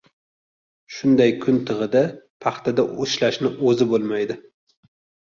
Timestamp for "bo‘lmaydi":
3.93-4.39